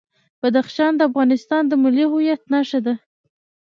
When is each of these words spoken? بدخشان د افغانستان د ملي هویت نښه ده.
بدخشان 0.41 0.91
د 0.95 1.01
افغانستان 1.09 1.63
د 1.67 1.73
ملي 1.83 2.05
هویت 2.11 2.41
نښه 2.51 2.79
ده. 2.85 2.93